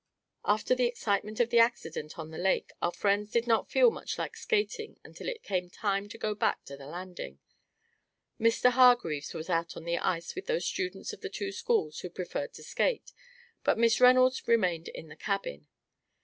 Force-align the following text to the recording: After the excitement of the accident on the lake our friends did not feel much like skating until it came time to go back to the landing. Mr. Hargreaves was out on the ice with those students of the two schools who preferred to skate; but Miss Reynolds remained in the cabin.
After 0.45 0.73
the 0.73 0.87
excitement 0.87 1.39
of 1.39 1.51
the 1.51 1.59
accident 1.59 2.17
on 2.17 2.31
the 2.31 2.39
lake 2.39 2.71
our 2.81 2.91
friends 2.91 3.29
did 3.29 3.45
not 3.45 3.69
feel 3.69 3.91
much 3.91 4.17
like 4.17 4.35
skating 4.35 4.99
until 5.03 5.29
it 5.29 5.43
came 5.43 5.69
time 5.69 6.09
to 6.09 6.17
go 6.17 6.33
back 6.33 6.65
to 6.65 6.75
the 6.75 6.87
landing. 6.87 7.37
Mr. 8.39 8.71
Hargreaves 8.71 9.35
was 9.35 9.47
out 9.47 9.77
on 9.77 9.83
the 9.83 9.99
ice 9.99 10.33
with 10.33 10.47
those 10.47 10.65
students 10.65 11.13
of 11.13 11.21
the 11.21 11.29
two 11.29 11.51
schools 11.51 11.99
who 11.99 12.09
preferred 12.09 12.51
to 12.55 12.63
skate; 12.63 13.13
but 13.63 13.77
Miss 13.77 14.01
Reynolds 14.01 14.47
remained 14.47 14.87
in 14.87 15.07
the 15.07 15.15
cabin. 15.15 15.67